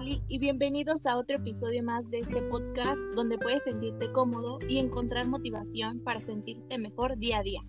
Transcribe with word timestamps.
Y 0.00 0.38
bienvenidos 0.38 1.06
a 1.06 1.16
otro 1.16 1.38
episodio 1.38 1.82
más 1.82 2.08
de 2.08 2.20
este 2.20 2.40
podcast 2.42 3.00
donde 3.16 3.36
puedes 3.36 3.64
sentirte 3.64 4.12
cómodo 4.12 4.60
y 4.68 4.78
encontrar 4.78 5.26
motivación 5.26 5.98
para 6.04 6.20
sentirte 6.20 6.78
mejor 6.78 7.18
día 7.18 7.38
a 7.38 7.42
día. 7.42 7.62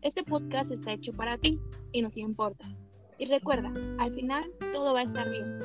Este 0.00 0.24
podcast 0.24 0.72
está 0.72 0.92
hecho 0.92 1.12
para 1.12 1.36
ti 1.36 1.60
y 1.92 2.00
nos 2.00 2.16
importas. 2.16 2.80
Y 3.18 3.26
recuerda, 3.26 3.70
al 3.98 4.14
final 4.14 4.50
todo 4.72 4.94
va 4.94 5.00
a 5.00 5.02
estar 5.02 5.28
bien. 5.28 5.58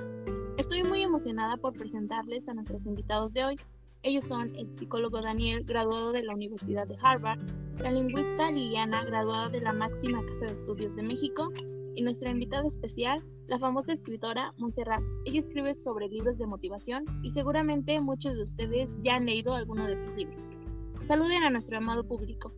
Estoy 0.58 0.84
muy 0.84 1.02
emocionada 1.02 1.56
por 1.56 1.74
presentarles 1.74 2.50
a 2.50 2.54
nuestros 2.54 2.86
invitados 2.86 3.34
de 3.34 3.46
hoy. 3.46 3.56
Ellos 4.02 4.26
son 4.26 4.54
el 4.58 4.76
psicólogo 4.76 5.22
Daniel, 5.22 5.64
graduado 5.64 6.12
de 6.12 6.24
la 6.24 6.34
Universidad 6.34 6.86
de 6.86 6.98
Harvard, 7.02 7.40
la 7.78 7.92
lingüista 7.92 8.52
Liliana, 8.52 9.06
graduada 9.06 9.48
de 9.48 9.62
la 9.62 9.72
máxima 9.72 10.26
Casa 10.26 10.48
de 10.48 10.54
Estudios 10.54 10.98
de 10.98 11.04
México, 11.04 11.50
y 11.96 12.02
nuestra 12.02 12.32
invitada 12.32 12.68
especial, 12.68 13.24
la 13.48 13.60
famosa 13.60 13.94
escritora 13.94 14.54
Montserrat. 14.58 15.02
Ella 15.26 15.40
escribe 15.40 15.74
sobre 15.74 16.08
libros 16.08 16.38
de 16.38 16.48
motivación 16.48 17.06
y 17.24 17.30
seguramente 17.30 18.00
muchos 18.02 18.36
de 18.36 18.42
ustedes 18.42 18.98
ya 19.04 19.16
han 19.16 19.26
leído 19.26 19.54
alguno 19.54 19.86
de 19.86 19.96
sus 19.96 20.16
libros. 20.16 20.48
Saluden 21.02 21.44
a 21.44 21.50
nuestro 21.50 21.78
amado 21.78 22.08
público. 22.08 22.54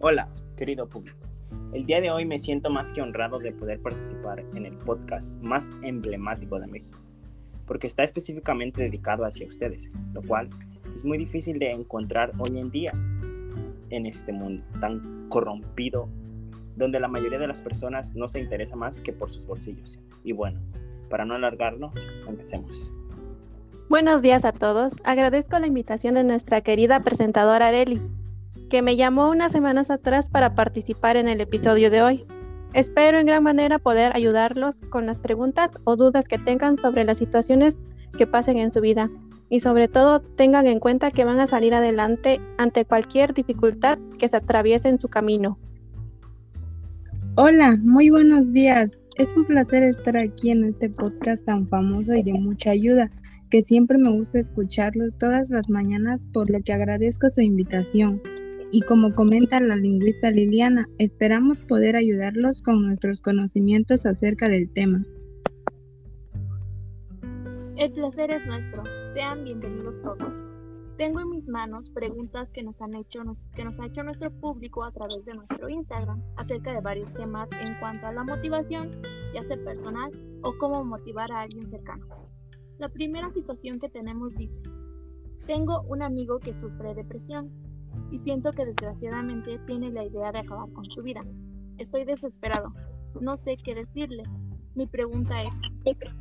Hola, 0.00 0.28
querido 0.56 0.88
público. 0.88 1.18
El 1.72 1.84
día 1.84 2.00
de 2.00 2.10
hoy 2.10 2.24
me 2.24 2.38
siento 2.38 2.70
más 2.70 2.92
que 2.92 3.02
honrado 3.02 3.38
de 3.38 3.52
poder 3.52 3.80
participar 3.80 4.40
en 4.54 4.64
el 4.64 4.76
podcast 4.78 5.38
más 5.40 5.70
emblemático 5.82 6.58
de 6.58 6.66
México, 6.66 6.98
porque 7.66 7.86
está 7.86 8.04
específicamente 8.04 8.82
dedicado 8.82 9.24
hacia 9.24 9.46
ustedes, 9.46 9.90
lo 10.12 10.22
cual 10.22 10.48
es 10.94 11.04
muy 11.04 11.18
difícil 11.18 11.58
de 11.58 11.72
encontrar 11.72 12.32
hoy 12.38 12.58
en 12.58 12.70
día 12.70 12.92
en 13.90 14.06
este 14.06 14.32
mundo 14.32 14.64
tan 14.80 15.28
corrompido, 15.28 16.08
donde 16.76 17.00
la 17.00 17.08
mayoría 17.08 17.38
de 17.38 17.48
las 17.48 17.60
personas 17.60 18.14
no 18.14 18.28
se 18.28 18.40
interesa 18.40 18.76
más 18.76 19.02
que 19.02 19.12
por 19.12 19.30
sus 19.30 19.46
bolsillos. 19.46 19.98
Y 20.24 20.32
bueno, 20.32 20.60
para 21.10 21.24
no 21.24 21.34
alargarnos, 21.34 21.92
empecemos. 22.28 22.90
Buenos 23.88 24.22
días 24.22 24.44
a 24.44 24.52
todos. 24.52 24.94
Agradezco 25.04 25.58
la 25.58 25.66
invitación 25.66 26.14
de 26.14 26.24
nuestra 26.24 26.60
querida 26.60 27.00
presentadora 27.00 27.68
Areli, 27.68 28.02
que 28.68 28.82
me 28.82 28.96
llamó 28.96 29.30
unas 29.30 29.50
semanas 29.50 29.90
atrás 29.90 30.28
para 30.28 30.54
participar 30.54 31.16
en 31.16 31.28
el 31.28 31.40
episodio 31.40 31.90
de 31.90 32.02
hoy. 32.02 32.26
Espero 32.74 33.18
en 33.18 33.26
gran 33.26 33.42
manera 33.42 33.78
poder 33.78 34.14
ayudarlos 34.14 34.82
con 34.90 35.06
las 35.06 35.18
preguntas 35.18 35.78
o 35.84 35.96
dudas 35.96 36.28
que 36.28 36.38
tengan 36.38 36.76
sobre 36.76 37.04
las 37.04 37.16
situaciones 37.16 37.78
que 38.18 38.26
pasen 38.26 38.58
en 38.58 38.70
su 38.70 38.82
vida 38.82 39.10
y 39.50 39.60
sobre 39.60 39.88
todo 39.88 40.20
tengan 40.20 40.66
en 40.66 40.80
cuenta 40.80 41.10
que 41.10 41.24
van 41.24 41.40
a 41.40 41.46
salir 41.46 41.74
adelante 41.74 42.40
ante 42.58 42.84
cualquier 42.84 43.34
dificultad 43.34 43.98
que 44.18 44.28
se 44.28 44.36
atraviese 44.36 44.88
en 44.88 44.98
su 44.98 45.08
camino. 45.08 45.58
Hola, 47.36 47.78
muy 47.80 48.10
buenos 48.10 48.52
días. 48.52 49.00
Es 49.16 49.36
un 49.36 49.44
placer 49.44 49.84
estar 49.84 50.16
aquí 50.16 50.50
en 50.50 50.64
este 50.64 50.90
podcast 50.90 51.44
tan 51.44 51.66
famoso 51.66 52.14
y 52.14 52.22
de 52.22 52.32
mucha 52.32 52.70
ayuda, 52.70 53.10
que 53.48 53.62
siempre 53.62 53.96
me 53.96 54.10
gusta 54.10 54.40
escucharlos 54.40 55.16
todas 55.18 55.48
las 55.50 55.70
mañanas, 55.70 56.26
por 56.32 56.50
lo 56.50 56.60
que 56.60 56.72
agradezco 56.72 57.30
su 57.30 57.40
invitación. 57.40 58.20
Y 58.72 58.82
como 58.82 59.14
comenta 59.14 59.60
la 59.60 59.76
lingüista 59.76 60.30
Liliana, 60.30 60.88
esperamos 60.98 61.62
poder 61.62 61.96
ayudarlos 61.96 62.60
con 62.60 62.84
nuestros 62.84 63.22
conocimientos 63.22 64.04
acerca 64.04 64.48
del 64.48 64.68
tema. 64.68 65.04
El 67.78 67.92
placer 67.92 68.32
es 68.32 68.44
nuestro. 68.44 68.82
Sean 69.04 69.44
bienvenidos 69.44 70.02
todos. 70.02 70.44
Tengo 70.96 71.20
en 71.20 71.30
mis 71.30 71.48
manos 71.48 71.90
preguntas 71.90 72.52
que 72.52 72.64
nos 72.64 72.82
han 72.82 72.92
hecho 72.96 73.20
ha 73.20 73.86
hecho 73.86 74.02
nuestro 74.02 74.32
público 74.32 74.82
a 74.82 74.90
través 74.90 75.24
de 75.24 75.34
nuestro 75.34 75.68
Instagram 75.68 76.20
acerca 76.34 76.72
de 76.72 76.80
varios 76.80 77.14
temas 77.14 77.52
en 77.52 77.78
cuanto 77.78 78.08
a 78.08 78.12
la 78.12 78.24
motivación, 78.24 78.90
ya 79.32 79.44
sea 79.44 79.58
personal 79.58 80.10
o 80.42 80.58
cómo 80.58 80.84
motivar 80.84 81.30
a 81.30 81.42
alguien 81.42 81.68
cercano. 81.68 82.04
La 82.78 82.88
primera 82.88 83.30
situación 83.30 83.78
que 83.78 83.88
tenemos 83.88 84.34
dice: 84.34 84.68
Tengo 85.46 85.82
un 85.82 86.02
amigo 86.02 86.40
que 86.40 86.54
sufre 86.54 86.96
depresión 86.96 87.52
y 88.10 88.18
siento 88.18 88.50
que 88.50 88.66
desgraciadamente 88.66 89.60
tiene 89.68 89.92
la 89.92 90.04
idea 90.04 90.32
de 90.32 90.40
acabar 90.40 90.72
con 90.72 90.88
su 90.88 91.04
vida. 91.04 91.20
Estoy 91.76 92.04
desesperado. 92.04 92.74
No 93.20 93.36
sé 93.36 93.56
qué 93.56 93.76
decirle. 93.76 94.24
Mi 94.78 94.86
pregunta 94.86 95.42
es, 95.42 95.62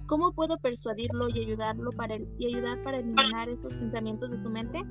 ¿cómo 0.08 0.34
puedo 0.34 0.58
persuadirlo 0.58 1.30
y 1.30 1.42
ayudarlo 1.42 1.92
para 1.92 2.18
y 2.40 2.48
ayudar 2.48 2.82
para 2.82 2.98
eliminar 2.98 3.48
esos 3.50 3.72
pensamientos 3.76 4.32
de 4.32 4.38
su 4.38 4.50
mente? 4.50 4.82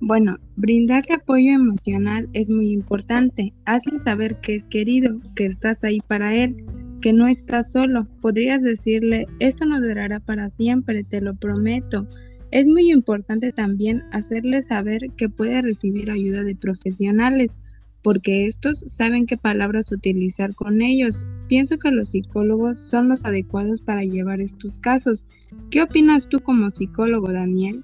Bueno, 0.00 0.36
brindarle 0.56 1.14
apoyo 1.14 1.52
emocional 1.52 2.28
es 2.32 2.50
muy 2.50 2.72
importante. 2.72 3.54
Hazle 3.64 4.00
saber 4.00 4.40
que 4.40 4.56
es 4.56 4.66
querido, 4.66 5.20
que 5.36 5.46
estás 5.46 5.84
ahí 5.84 6.00
para 6.00 6.34
él, 6.34 6.66
que 7.00 7.12
no 7.12 7.28
estás 7.28 7.70
solo. 7.70 8.08
Podrías 8.20 8.64
decirle, 8.64 9.28
esto 9.38 9.64
no 9.64 9.80
durará 9.80 10.18
para 10.18 10.48
siempre, 10.48 11.04
te 11.04 11.20
lo 11.20 11.36
prometo. 11.36 12.08
Es 12.50 12.66
muy 12.66 12.90
importante 12.90 13.52
también 13.52 14.02
hacerle 14.10 14.62
saber 14.62 15.12
que 15.16 15.28
puede 15.28 15.62
recibir 15.62 16.10
ayuda 16.10 16.42
de 16.42 16.56
profesionales 16.56 17.60
porque 18.04 18.46
estos 18.46 18.84
saben 18.86 19.24
qué 19.24 19.38
palabras 19.38 19.90
utilizar 19.90 20.54
con 20.54 20.82
ellos. 20.82 21.24
Pienso 21.48 21.78
que 21.78 21.90
los 21.90 22.10
psicólogos 22.10 22.76
son 22.76 23.08
los 23.08 23.24
adecuados 23.24 23.80
para 23.80 24.02
llevar 24.02 24.42
estos 24.42 24.78
casos. 24.78 25.26
¿Qué 25.70 25.82
opinas 25.82 26.28
tú 26.28 26.40
como 26.40 26.70
psicólogo, 26.70 27.32
Daniel? 27.32 27.82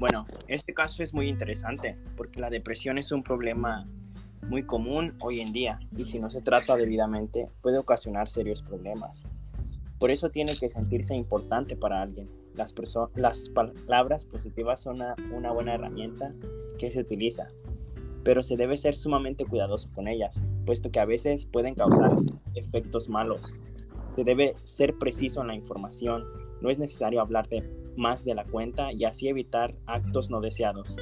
Bueno, 0.00 0.26
este 0.48 0.74
caso 0.74 1.04
es 1.04 1.14
muy 1.14 1.28
interesante 1.28 1.96
porque 2.16 2.40
la 2.40 2.50
depresión 2.50 2.98
es 2.98 3.12
un 3.12 3.22
problema 3.22 3.86
muy 4.48 4.64
común 4.64 5.14
hoy 5.20 5.40
en 5.40 5.52
día 5.52 5.78
y 5.96 6.04
si 6.04 6.18
no 6.18 6.28
se 6.28 6.40
trata 6.40 6.74
debidamente 6.74 7.48
puede 7.62 7.78
ocasionar 7.78 8.28
serios 8.28 8.62
problemas. 8.62 9.24
Por 10.00 10.10
eso 10.10 10.30
tiene 10.30 10.58
que 10.58 10.68
sentirse 10.68 11.14
importante 11.14 11.76
para 11.76 12.02
alguien. 12.02 12.28
Las, 12.54 12.72
palabras 13.50 14.24
positivas 14.24 14.80
son 14.80 14.96
una 15.30 15.52
buena 15.52 15.74
herramienta 15.74 16.32
que 16.78 16.90
se 16.90 17.00
utiliza, 17.00 17.48
pero 18.24 18.42
se 18.42 18.56
debe 18.56 18.76
ser 18.76 18.96
sumamente 18.96 19.44
cuidadoso 19.44 19.90
con 19.94 20.08
ellas, 20.08 20.42
puesto 20.66 20.90
que 20.90 21.00
a 21.00 21.04
veces 21.04 21.46
pueden 21.46 21.74
causar 21.74 22.12
efectos 22.54 23.08
malos. 23.08 23.54
Se 24.16 24.24
debe 24.24 24.54
ser 24.62 24.98
preciso 24.98 25.40
en 25.40 25.48
la 25.48 25.54
información, 25.54 26.24
no 26.60 26.70
es 26.70 26.78
necesario 26.78 27.20
hablar 27.20 27.48
de 27.48 27.62
más 27.96 28.24
de 28.24 28.34
la 28.34 28.44
cuenta 28.44 28.92
y 28.92 29.04
así 29.04 29.28
evitar 29.28 29.74
actos 29.86 30.30
no 30.30 30.40
deseados, 30.40 30.96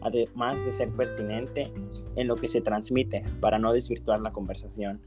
además 0.00 0.64
de 0.64 0.72
ser 0.72 0.90
pertinente 0.90 1.72
en 2.16 2.26
lo 2.28 2.36
que 2.36 2.48
se 2.48 2.60
transmite 2.60 3.24
para 3.40 3.58
no 3.58 3.72
desvirtuar 3.72 4.20
la 4.20 4.32
conversación. 4.32 5.00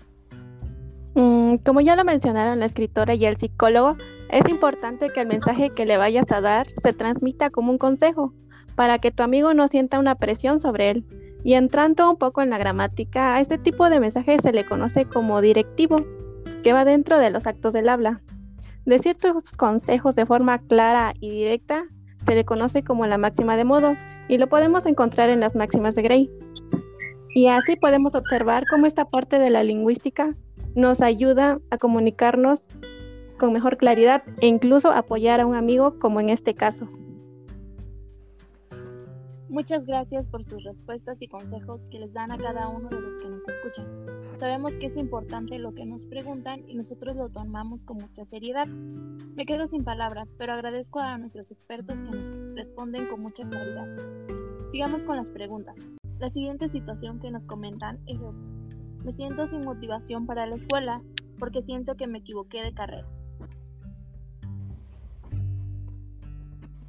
Mm, 1.16 1.56
como 1.58 1.82
ya 1.82 1.96
lo 1.96 2.03
mencionaron 2.03 2.59
la 2.59 2.66
escritora 2.66 3.16
y 3.16 3.26
el 3.26 3.38
psicólogo, 3.38 3.96
es 4.30 4.47
importante 4.50 5.09
que 5.09 5.22
el 5.22 5.28
mensaje 5.28 5.70
que 5.70 5.86
le 5.86 5.97
vayas 5.97 6.30
a 6.32 6.42
dar 6.42 6.68
se 6.82 6.94
transmita 6.94 7.50
como 7.50 7.72
un 7.72 7.78
consejo, 7.78 8.34
para 8.76 9.00
que 9.00 9.12
tu 9.12 9.24
amigo 9.24 9.53
no 9.53 9.68
sienta 9.70 10.00
una 10.00 10.16
presión 10.16 10.59
sobre 10.59 10.90
él, 10.90 11.06
y 11.46 11.54
entrando 11.54 12.10
un 12.10 12.18
poco 12.18 12.42
en 12.42 12.50
la 12.50 12.58
gramática, 12.58 13.36
a 13.36 13.40
este 13.40 13.60
tipo 13.60 13.88
de 13.88 14.00
mensaje 14.00 14.40
se 14.40 14.52
le 14.52 14.66
conoce 14.66 15.06
como 15.06 15.42
directivo, 15.42 16.04
que 16.64 16.74
va 16.74 16.86
dentro 16.86 17.20
de 17.20 17.30
los 17.30 17.46
actos 17.46 17.72
del 17.72 17.88
habla. 17.88 18.20
Decir 18.84 19.16
tus 19.16 19.56
consejos 19.56 20.16
de 20.16 20.26
forma 20.26 20.58
clara 20.58 21.14
y 21.20 21.30
directa 21.30 21.84
se 22.26 22.34
le 22.34 22.46
conoce 22.46 22.84
como 22.84 23.06
la 23.06 23.20
máxima 23.20 23.58
de 23.58 23.64
modo 23.64 23.96
y 24.28 24.40
lo 24.40 24.50
podemos 24.50 24.88
encontrar 24.88 25.30
en 25.30 25.40
las 25.40 25.54
máximas 25.54 25.94
de 25.94 26.02
Gray. 26.02 26.32
Y 27.36 27.46
así 27.46 27.76
podemos 27.76 28.16
observar 28.16 28.64
cómo 28.68 28.88
esta 28.88 29.06
parte 29.06 29.38
de 29.38 29.52
la 29.52 29.62
lingüística 29.62 30.36
nos 30.74 31.02
ayuda 31.02 31.60
a 31.70 31.78
comunicarnos 31.78 32.68
con 33.38 33.54
mejor 33.54 33.78
claridad 33.78 34.24
e 34.42 34.48
incluso 34.48 34.92
apoyar 34.92 35.42
a 35.42 35.46
un 35.46 35.54
amigo 35.54 36.00
como 36.00 36.20
en 36.20 36.32
este 36.32 36.56
caso. 36.56 36.90
Muchas 39.47 39.86
gracias 39.86 40.28
por 40.28 40.44
sus 40.44 40.64
respuestas 40.64 41.22
y 41.22 41.28
consejos 41.28 41.88
que 41.92 42.00
les 42.00 42.14
dan 42.14 42.32
a 42.32 42.38
cada 42.38 42.68
uno 42.68 42.90
de 42.90 43.00
los 43.00 43.20
que 43.20 43.30
nos 43.30 43.47
escuchan. 43.47 43.86
Sabemos 44.40 44.80
que 44.80 44.88
es 44.88 44.97
importante 44.97 45.59
lo 45.59 45.76
que 45.76 45.86
nos 45.86 46.08
preguntan 46.08 46.64
y 46.68 46.76
nosotros 46.76 47.16
lo 47.16 47.30
tomamos 47.30 47.84
con 47.84 47.97
mucha 47.97 48.26
seriedad. 48.26 48.66
Me 48.66 49.46
quedo 49.46 49.68
sin 49.68 49.84
palabras, 49.84 50.34
pero 50.36 50.53
agradezco 50.53 51.00
a 51.00 51.20
nuestros 51.20 51.52
expertos 51.52 52.02
que 52.02 52.09
nos 52.09 52.32
responden 52.56 53.08
con 53.08 53.22
mucha 53.22 53.47
claridad. 53.47 53.88
Sigamos 54.70 55.03
con 55.03 55.16
las 55.16 55.30
preguntas. 55.30 55.90
La 56.18 56.30
siguiente 56.30 56.68
situación 56.68 57.20
que 57.20 57.30
nos 57.30 57.46
comentan 57.46 58.00
es 58.08 58.24
esta. 58.24 58.44
Me 59.03 59.12
siento 59.12 59.46
sin 59.46 59.64
motivación 59.64 60.26
para 60.26 60.48
la 60.48 60.56
escuela 60.56 61.03
porque 61.38 61.62
siento 61.62 61.96
que 61.96 62.08
me 62.08 62.18
equivoqué 62.18 62.64
de 62.64 62.74
carrera. 62.74 63.08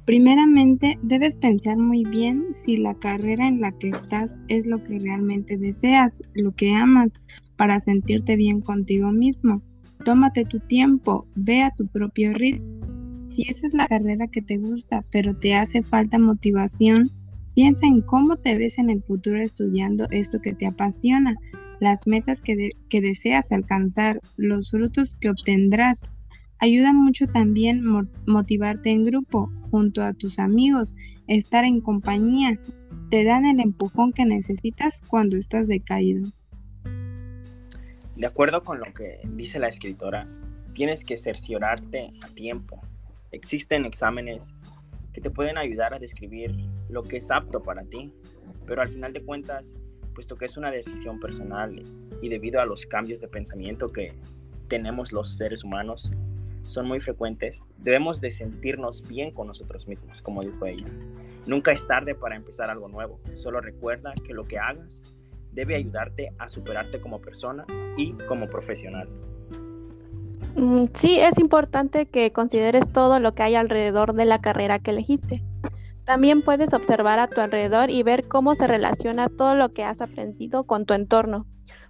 Primeramente, 0.07 0.97
debes 1.03 1.35
pensar 1.35 1.75
muy 1.75 2.05
bien 2.05 2.45
si 2.53 2.77
la 2.77 2.93
carrera 2.93 3.45
en 3.45 3.59
la 3.59 3.73
que 3.73 3.89
estás 3.89 4.39
es 4.47 4.65
lo 4.65 4.81
que 4.81 4.99
realmente 4.99 5.57
deseas, 5.57 6.23
lo 6.33 6.53
que 6.53 6.73
amas, 6.73 7.19
para 7.57 7.81
sentirte 7.81 8.37
bien 8.37 8.61
contigo 8.61 9.11
mismo. 9.11 9.61
Tómate 10.05 10.45
tu 10.45 10.61
tiempo, 10.61 11.27
ve 11.35 11.61
a 11.61 11.73
tu 11.75 11.87
propio 11.87 12.33
ritmo. 12.33 12.65
Si 13.27 13.41
esa 13.49 13.67
es 13.67 13.73
la 13.73 13.85
carrera 13.85 14.27
que 14.27 14.41
te 14.41 14.57
gusta, 14.57 15.03
pero 15.11 15.35
te 15.35 15.55
hace 15.55 15.81
falta 15.81 16.17
motivación, 16.17 17.11
piensa 17.53 17.85
en 17.85 17.99
cómo 17.99 18.37
te 18.37 18.57
ves 18.57 18.77
en 18.77 18.89
el 18.89 19.01
futuro 19.01 19.41
estudiando 19.41 20.07
esto 20.11 20.39
que 20.39 20.53
te 20.53 20.67
apasiona. 20.67 21.35
las 21.81 22.07
metas 22.07 22.41
que, 22.41 22.69
que 22.87 23.01
deseas 23.01 23.51
alcanzar, 23.51 24.21
los 24.37 24.71
frutos 24.71 25.17
que 25.17 25.31
obtendrás. 25.31 26.09
Ayuda 26.59 26.91
mucho 26.91 27.27
también 27.27 27.83
motivarte 28.25 28.89
en 28.89 29.03
grupo, 29.03 29.51
junto 29.69 30.01
a 30.01 30.13
tus 30.13 30.39
amigos, 30.39 30.95
estar 31.27 31.65
en 31.65 31.81
compañía. 31.81 32.59
Te 33.11 33.23
dan 33.23 33.45
el 33.45 33.59
empujón 33.59 34.11
que 34.11 34.25
necesitas 34.25 35.01
cuando 35.07 35.37
estás 35.37 35.67
decaído. 35.67 36.27
De 38.15 38.25
acuerdo 38.25 38.61
con 38.61 38.79
lo 38.79 38.91
que 38.93 39.19
dice 39.35 39.59
la 39.59 39.67
escritora, 39.67 40.25
tienes 40.73 41.03
que 41.03 41.15
cerciorarte 41.15 42.11
a 42.23 42.27
tiempo. 42.29 42.81
Existen 43.31 43.85
exámenes 43.85 44.51
que 45.13 45.21
te 45.21 45.29
pueden 45.29 45.59
ayudar 45.59 45.93
a 45.93 45.99
describir 45.99 46.55
lo 46.89 47.03
que 47.03 47.17
es 47.17 47.29
apto 47.29 47.61
para 47.61 47.83
ti, 47.83 48.11
pero 48.65 48.81
al 48.81 48.89
final 48.89 49.13
de 49.13 49.21
cuentas, 49.21 49.71
puesto 50.15 50.35
que 50.35 50.45
es 50.45 50.57
una 50.57 50.71
decisión 50.71 51.19
personal 51.19 51.83
y 52.21 52.29
debido 52.29 52.59
a 52.59 52.65
los 52.65 52.87
cambios 52.87 53.21
de 53.21 53.27
pensamiento 53.27 53.91
que 53.91 54.13
tenemos 54.67 55.11
los 55.11 55.37
seres 55.37 55.63
humanos, 55.63 56.11
son 56.67 56.87
muy 56.87 56.99
frecuentes, 56.99 57.63
debemos 57.77 58.21
de 58.21 58.29
sentirnos 58.29 59.07
bien 59.07 59.31
con 59.31 59.47
nosotros 59.47 59.87
mismos, 59.87 60.21
como 60.21 60.41
dijo 60.41 60.65
ella. 60.65 60.87
Nunca 61.47 61.71
es 61.71 61.87
tarde 61.87 62.13
para 62.13 62.35
empezar 62.35 62.69
algo 62.69 62.87
nuevo, 62.89 63.19
solo 63.35 63.61
recuerda 63.61 64.13
que 64.25 64.33
lo 64.33 64.45
que 64.47 64.59
hagas 64.59 65.01
debe 65.53 65.75
ayudarte 65.75 66.33
a 66.37 66.47
superarte 66.47 67.01
como 67.01 67.19
persona 67.19 67.65
y 67.97 68.11
como 68.27 68.47
profesional. 68.47 69.09
Mm, 70.55 70.85
sí, 70.93 71.19
es 71.19 71.39
importante 71.39 72.07
que 72.07 72.31
consideres 72.31 72.91
todo 72.91 73.19
lo 73.19 73.33
que 73.33 73.43
hay 73.43 73.55
alrededor 73.55 74.13
de 74.13 74.25
la 74.25 74.41
carrera 74.41 74.79
que 74.79 74.91
elegiste. 74.91 75.43
También 76.03 76.41
puedes 76.41 76.73
observar 76.73 77.19
a 77.19 77.27
tu 77.27 77.41
alrededor 77.41 77.89
y 77.89 78.03
ver 78.03 78.27
cómo 78.27 78.55
se 78.55 78.67
relaciona 78.67 79.29
todo 79.29 79.55
lo 79.55 79.73
que 79.73 79.83
has 79.83 80.01
aprendido 80.01 80.65
con 80.65 80.85
tu 80.85 80.93
entorno, 80.93 81.47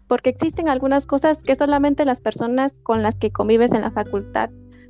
porque 0.08 0.30
existen 0.30 0.70
algunas 0.70 1.06
cosas 1.06 1.44
que 1.44 1.56
solamente 1.56 2.06
las 2.06 2.22
personas 2.22 2.80
con 2.80 3.04
las 3.04 3.20
que 3.20 3.32
convives 3.32 3.74
en 3.74 3.82
la 3.82 3.92
facultad 3.92 4.50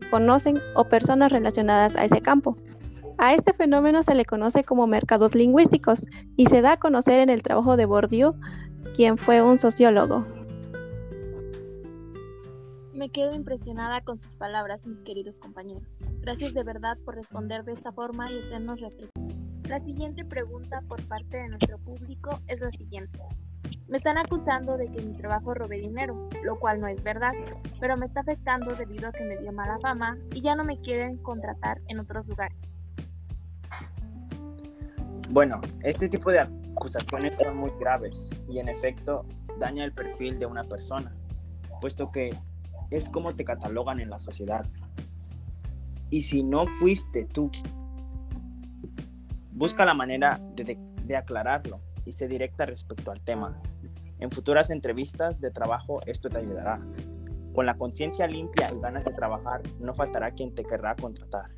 conocen 0.09 0.59
o 0.75 0.85
personas 0.85 1.31
relacionadas 1.31 1.95
a 1.95 2.05
ese 2.05 2.21
campo. 2.21 2.57
A 3.17 3.33
este 3.33 3.53
fenómeno 3.53 4.03
se 4.03 4.13
le 4.13 4.25
conoce 4.25 4.63
como 4.63 4.85
mercados 4.85 5.33
lingüísticos 5.33 6.05
y 6.35 6.45
se 6.45 6.61
da 6.61 6.73
a 6.73 6.77
conocer 6.77 7.19
en 7.19 7.29
el 7.29 7.41
trabajo 7.41 7.75
de 7.75 7.85
Bourdieu 7.85 8.35
quien 8.95 9.17
fue 9.17 9.41
un 9.41 9.57
sociólogo. 9.57 10.25
Me 12.93 13.09
quedo 13.09 13.35
impresionada 13.35 14.01
con 14.01 14.17
sus 14.17 14.35
palabras, 14.35 14.87
mis 14.87 15.03
queridos 15.03 15.37
compañeros. 15.37 16.03
Gracias 16.19 16.53
de 16.53 16.63
verdad 16.63 16.97
por 17.05 17.15
responder 17.15 17.63
de 17.63 17.73
esta 17.73 17.91
forma 17.91 18.31
y 18.31 18.39
hacernos 18.39 18.79
reflexionar. 18.79 19.37
La 19.67 19.79
siguiente 19.79 20.23
pregunta 20.23 20.81
por 20.87 21.01
parte 21.07 21.37
de 21.37 21.49
nuestro 21.49 21.77
público 21.79 22.39
es 22.47 22.61
la 22.61 22.71
siguiente. 22.71 23.19
Me 23.87 23.97
están 23.97 24.17
acusando 24.17 24.77
de 24.77 24.87
que 24.87 25.01
mi 25.01 25.13
trabajo 25.13 25.53
robe 25.53 25.77
dinero, 25.77 26.29
lo 26.43 26.59
cual 26.59 26.81
no 26.81 26.87
es 26.87 27.03
verdad, 27.03 27.31
pero 27.79 27.95
me 27.95 28.05
está 28.05 28.19
afectando 28.19 28.75
debido 28.75 29.07
a 29.07 29.11
que 29.13 29.23
me 29.23 29.37
dio 29.37 29.53
mala 29.53 29.79
fama 29.79 30.17
y 30.33 30.41
ya 30.41 30.55
no 30.55 30.65
me 30.65 30.79
quieren 30.81 31.17
contratar 31.17 31.79
en 31.87 31.99
otros 31.99 32.27
lugares. 32.27 32.71
Bueno, 35.29 35.61
este 35.83 36.09
tipo 36.09 36.31
de 36.31 36.39
acusaciones 36.39 37.37
son 37.37 37.57
muy 37.57 37.71
graves 37.79 38.29
y 38.49 38.59
en 38.59 38.69
efecto 38.69 39.25
daña 39.57 39.85
el 39.85 39.93
perfil 39.93 40.37
de 40.37 40.45
una 40.45 40.63
persona, 40.63 41.15
puesto 41.79 42.11
que 42.11 42.37
es 42.91 43.07
como 43.09 43.35
te 43.35 43.45
catalogan 43.45 43.99
en 43.99 44.09
la 44.09 44.17
sociedad. 44.17 44.65
Y 46.09 46.21
si 46.21 46.43
no 46.43 46.65
fuiste 46.65 47.25
tú, 47.25 47.49
busca 49.51 49.85
la 49.85 49.93
manera 49.93 50.39
de 50.55 51.15
aclararlo 51.15 51.86
y 52.07 52.13
sé 52.13 52.27
directa 52.27 52.65
respecto 52.65 53.11
al 53.11 53.21
tema. 53.21 53.61
En 54.19 54.31
futuras 54.31 54.69
entrevistas 54.69 55.41
de 55.41 55.51
trabajo 55.51 56.01
esto 56.05 56.29
te 56.29 56.39
ayudará. 56.39 56.81
Con 57.53 57.65
la 57.65 57.77
conciencia 57.77 58.27
limpia 58.27 58.71
y 58.73 58.79
ganas 58.79 59.03
de 59.03 59.11
trabajar, 59.11 59.61
no 59.79 59.93
faltará 59.93 60.31
quien 60.31 60.53
te 60.53 60.63
querrá 60.63 60.95
contratar. 60.95 61.51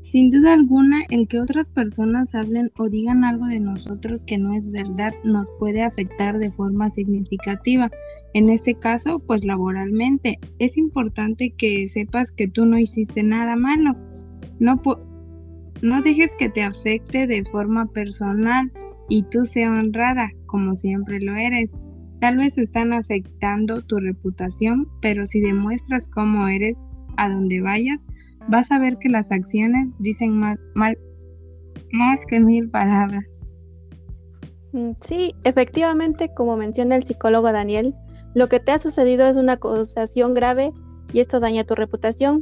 Sin 0.00 0.30
duda 0.30 0.54
alguna, 0.54 1.02
el 1.10 1.28
que 1.28 1.38
otras 1.38 1.68
personas 1.68 2.34
hablen 2.34 2.72
o 2.78 2.88
digan 2.88 3.24
algo 3.24 3.44
de 3.46 3.60
nosotros 3.60 4.24
que 4.24 4.38
no 4.38 4.54
es 4.54 4.72
verdad 4.72 5.12
nos 5.22 5.48
puede 5.58 5.82
afectar 5.82 6.38
de 6.38 6.50
forma 6.50 6.88
significativa. 6.88 7.90
En 8.32 8.48
este 8.48 8.74
caso, 8.74 9.18
pues 9.18 9.44
laboralmente. 9.44 10.38
Es 10.58 10.78
importante 10.78 11.50
que 11.50 11.86
sepas 11.88 12.30
que 12.32 12.48
tú 12.48 12.64
no 12.64 12.78
hiciste 12.78 13.22
nada 13.22 13.54
malo. 13.56 13.96
No, 14.58 14.80
no 15.82 16.02
dejes 16.02 16.32
que 16.38 16.48
te 16.48 16.62
afecte 16.62 17.26
de 17.26 17.44
forma 17.44 17.86
personal 17.86 18.72
y 19.08 19.22
tú 19.24 19.44
sea 19.44 19.70
honrada, 19.70 20.30
como 20.46 20.74
siempre 20.74 21.20
lo 21.20 21.34
eres. 21.34 21.76
Tal 22.20 22.36
vez 22.36 22.58
están 22.58 22.92
afectando 22.92 23.82
tu 23.82 23.98
reputación, 23.98 24.88
pero 25.00 25.24
si 25.24 25.40
demuestras 25.40 26.08
cómo 26.08 26.48
eres 26.48 26.84
a 27.16 27.28
donde 27.28 27.60
vayas, 27.60 28.00
vas 28.48 28.72
a 28.72 28.78
ver 28.78 28.98
que 28.98 29.08
las 29.08 29.30
acciones 29.30 29.92
dicen 29.98 30.36
más, 30.36 30.58
más 30.74 32.26
que 32.28 32.40
mil 32.40 32.68
palabras. 32.70 33.24
Mm, 34.72 34.92
sí, 35.00 35.34
efectivamente, 35.44 36.32
como 36.34 36.56
menciona 36.56 36.96
el 36.96 37.04
psicólogo 37.04 37.52
Daniel, 37.52 37.94
lo 38.34 38.48
que 38.48 38.60
te 38.60 38.72
ha 38.72 38.78
sucedido 38.78 39.26
es 39.26 39.36
una 39.36 39.54
acusación 39.54 40.34
grave 40.34 40.72
y 41.12 41.20
esto 41.20 41.40
daña 41.40 41.64
tu 41.64 41.74
reputación. 41.74 42.40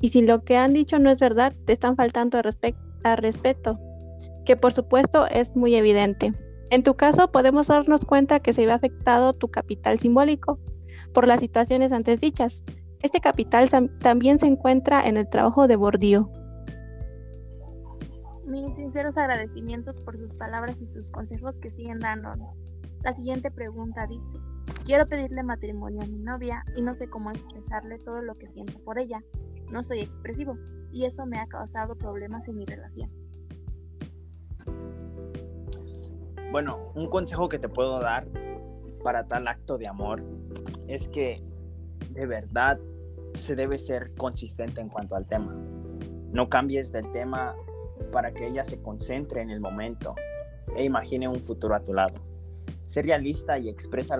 Y 0.00 0.10
si 0.10 0.22
lo 0.22 0.44
que 0.44 0.56
han 0.56 0.72
dicho 0.72 0.98
no 0.98 1.10
es 1.10 1.20
verdad, 1.20 1.54
te 1.66 1.72
están 1.72 1.96
faltando 1.96 2.38
a, 2.38 3.16
respeto, 3.16 3.78
que 4.44 4.56
por 4.56 4.72
supuesto 4.72 5.26
es 5.26 5.54
muy 5.56 5.74
evidente. 5.74 6.34
En 6.70 6.82
tu 6.82 6.94
caso, 6.94 7.32
podemos 7.32 7.66
darnos 7.66 8.04
cuenta 8.04 8.40
que 8.40 8.52
se 8.52 8.64
ve 8.64 8.72
afectado 8.72 9.32
tu 9.32 9.48
capital 9.48 9.98
simbólico 9.98 10.58
por 11.12 11.26
las 11.26 11.40
situaciones 11.40 11.92
antes 11.92 12.20
dichas, 12.20 12.62
este 13.02 13.20
capital 13.20 13.70
también 14.00 14.38
se 14.38 14.46
encuentra 14.46 15.06
en 15.08 15.16
el 15.16 15.28
trabajo 15.28 15.66
de 15.66 15.76
Bordío. 15.76 16.30
Mis 18.44 18.74
sinceros 18.74 19.16
agradecimientos 19.16 20.00
por 20.00 20.18
sus 20.18 20.34
palabras 20.34 20.82
y 20.82 20.86
sus 20.86 21.10
consejos 21.10 21.58
que 21.58 21.70
siguen 21.70 22.00
dándonos. 22.00 22.54
La 23.02 23.14
siguiente 23.14 23.50
pregunta 23.50 24.06
dice, 24.06 24.38
quiero 24.84 25.06
pedirle 25.06 25.42
matrimonio 25.42 26.02
a 26.02 26.06
mi 26.06 26.18
novia 26.18 26.62
y 26.76 26.82
no 26.82 26.92
sé 26.92 27.08
cómo 27.08 27.30
expresarle 27.30 27.98
todo 27.98 28.20
lo 28.20 28.36
que 28.36 28.46
siento 28.46 28.78
por 28.80 28.98
ella. 28.98 29.22
No 29.70 29.82
soy 29.82 30.00
expresivo 30.00 30.56
y 30.92 31.04
eso 31.04 31.26
me 31.26 31.38
ha 31.38 31.46
causado 31.46 31.96
problemas 31.96 32.48
en 32.48 32.56
mi 32.56 32.66
relación. 32.66 33.10
Bueno, 36.50 36.92
un 36.96 37.08
consejo 37.08 37.48
que 37.48 37.58
te 37.58 37.68
puedo 37.68 38.00
dar 38.00 38.26
para 39.04 39.26
tal 39.26 39.46
acto 39.46 39.78
de 39.78 39.86
amor 39.86 40.22
es 40.88 41.08
que 41.08 41.40
de 42.10 42.26
verdad 42.26 42.78
se 43.34 43.54
debe 43.54 43.78
ser 43.78 44.12
consistente 44.16 44.80
en 44.80 44.88
cuanto 44.88 45.14
al 45.14 45.26
tema. 45.26 45.54
No 46.32 46.48
cambies 46.48 46.90
del 46.90 47.10
tema 47.12 47.54
para 48.12 48.32
que 48.32 48.48
ella 48.48 48.64
se 48.64 48.82
concentre 48.82 49.42
en 49.42 49.50
el 49.50 49.60
momento 49.60 50.14
e 50.74 50.84
imagine 50.84 51.28
un 51.28 51.40
futuro 51.40 51.74
a 51.74 51.80
tu 51.80 51.94
lado. 51.94 52.14
Sé 52.86 53.02
realista 53.02 53.58
y 53.58 53.68
expresa 53.68 54.16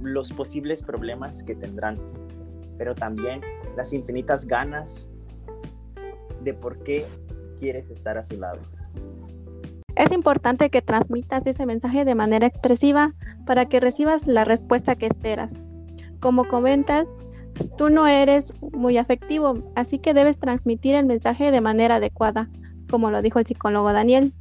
los 0.00 0.32
posibles 0.32 0.82
problemas 0.82 1.44
que 1.44 1.54
tendrán, 1.54 2.00
pero 2.76 2.96
también 2.96 3.40
las 3.76 3.92
infinitas 3.92 4.46
ganas 4.46 5.08
de 6.42 6.54
por 6.54 6.82
qué 6.82 7.06
quieres 7.58 7.90
estar 7.90 8.18
a 8.18 8.24
su 8.24 8.36
lado. 8.36 8.60
Es 9.96 10.12
importante 10.12 10.68
que 10.68 10.82
transmitas 10.82 11.46
ese 11.46 11.64
mensaje 11.64 12.04
de 12.04 12.14
manera 12.14 12.46
expresiva 12.46 13.14
para 13.46 13.66
que 13.66 13.80
recibas 13.80 14.26
la 14.26 14.44
respuesta 14.44 14.94
que 14.94 15.06
esperas. 15.06 15.64
Como 16.20 16.44
comentas, 16.46 17.06
tú 17.78 17.88
no 17.88 18.06
eres 18.06 18.52
muy 18.72 18.98
afectivo, 18.98 19.54
así 19.74 19.98
que 19.98 20.12
debes 20.12 20.38
transmitir 20.38 20.94
el 20.94 21.06
mensaje 21.06 21.50
de 21.50 21.60
manera 21.62 21.96
adecuada, 21.96 22.50
como 22.90 23.10
lo 23.10 23.22
dijo 23.22 23.38
el 23.38 23.46
psicólogo 23.46 23.92
Daniel. 23.92 24.34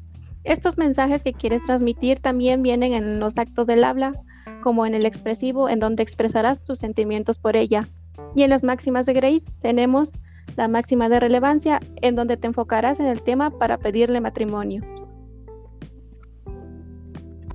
Estos 0.43 0.77
mensajes 0.77 1.23
que 1.23 1.33
quieres 1.33 1.63
transmitir 1.63 2.19
también 2.19 2.61
vienen 2.61 2.93
en 2.93 3.19
los 3.19 3.37
actos 3.37 3.65
del 3.65 3.83
habla, 3.83 4.13
como 4.61 4.85
en 4.85 4.93
el 4.93 5.05
expresivo, 5.05 5.69
en 5.69 5.79
donde 5.79 6.03
expresarás 6.03 6.61
tus 6.61 6.79
sentimientos 6.79 7.39
por 7.39 7.55
ella. 7.55 7.87
Y 8.35 8.43
en 8.43 8.49
las 8.49 8.63
máximas 8.63 9.05
de 9.05 9.13
Grace 9.13 9.51
tenemos 9.61 10.13
la 10.55 10.67
máxima 10.67 11.09
de 11.09 11.19
relevancia, 11.19 11.79
en 12.01 12.15
donde 12.15 12.37
te 12.37 12.47
enfocarás 12.47 12.99
en 12.99 13.07
el 13.07 13.21
tema 13.21 13.51
para 13.57 13.77
pedirle 13.77 14.21
matrimonio. 14.21 14.81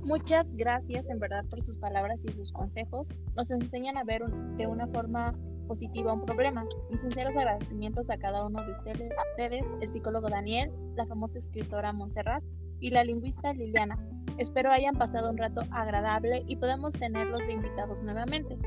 Muchas 0.03 0.55
gracias 0.55 1.09
en 1.09 1.19
verdad 1.19 1.45
por 1.49 1.61
sus 1.61 1.77
palabras 1.77 2.25
y 2.25 2.33
sus 2.33 2.51
consejos. 2.51 3.13
Nos 3.35 3.49
enseñan 3.49 3.97
a 3.97 4.03
ver 4.03 4.23
de 4.57 4.67
una 4.67 4.87
forma 4.87 5.33
positiva 5.67 6.11
un 6.11 6.19
problema. 6.19 6.65
Mis 6.89 6.99
sinceros 6.99 7.37
agradecimientos 7.37 8.09
a 8.09 8.17
cada 8.17 8.45
uno 8.45 8.61
de 8.65 8.71
ustedes, 8.71 9.73
el 9.79 9.89
psicólogo 9.89 10.27
Daniel, 10.27 10.69
la 10.95 11.05
famosa 11.05 11.37
escritora 11.37 11.93
Montserrat 11.93 12.43
y 12.81 12.89
la 12.89 13.05
lingüista 13.05 13.53
Liliana. 13.53 13.97
Espero 14.37 14.71
hayan 14.71 14.95
pasado 14.95 15.29
un 15.29 15.37
rato 15.37 15.61
agradable 15.71 16.43
y 16.45 16.57
podamos 16.57 16.93
tenerlos 16.93 17.39
de 17.47 17.53
invitados 17.53 18.01
nuevamente. 18.03 18.57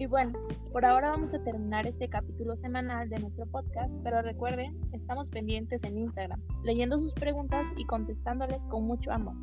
Y 0.00 0.06
bueno, 0.06 0.32
por 0.72 0.86
ahora 0.86 1.10
vamos 1.10 1.34
a 1.34 1.44
terminar 1.44 1.86
este 1.86 2.08
capítulo 2.08 2.56
semanal 2.56 3.10
de 3.10 3.18
nuestro 3.18 3.44
podcast, 3.44 4.00
pero 4.02 4.22
recuerden, 4.22 4.80
estamos 4.94 5.28
pendientes 5.28 5.84
en 5.84 5.98
Instagram, 5.98 6.40
leyendo 6.64 6.98
sus 6.98 7.12
preguntas 7.12 7.66
y 7.76 7.84
contestándoles 7.84 8.64
con 8.64 8.86
mucho 8.86 9.12
amor. 9.12 9.34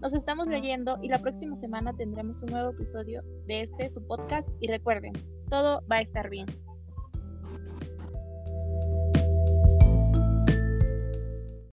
Nos 0.00 0.14
estamos 0.14 0.46
leyendo 0.46 0.98
y 1.02 1.08
la 1.08 1.20
próxima 1.20 1.56
semana 1.56 1.92
tendremos 1.94 2.40
un 2.44 2.52
nuevo 2.52 2.70
episodio 2.70 3.24
de 3.48 3.62
este, 3.62 3.88
su 3.88 4.06
podcast. 4.06 4.50
Y 4.60 4.68
recuerden, 4.68 5.14
todo 5.50 5.82
va 5.90 5.96
a 5.96 6.00
estar 6.00 6.30
bien. 6.30 6.46